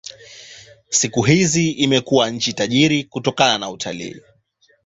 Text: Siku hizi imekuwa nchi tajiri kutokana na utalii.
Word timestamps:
Siku 0.89 1.21
hizi 1.21 1.71
imekuwa 1.71 2.29
nchi 2.29 2.53
tajiri 2.53 3.03
kutokana 3.03 3.57
na 3.57 3.69
utalii. 3.69 4.21